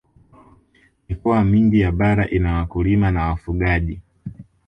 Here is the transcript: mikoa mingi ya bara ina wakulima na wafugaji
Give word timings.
mikoa 1.09 1.43
mingi 1.43 1.79
ya 1.79 1.91
bara 1.91 2.29
ina 2.29 2.53
wakulima 2.53 3.11
na 3.11 3.25
wafugaji 3.27 4.01